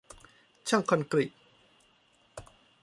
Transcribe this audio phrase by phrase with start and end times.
[0.67, 1.31] ช่างคอนกรีต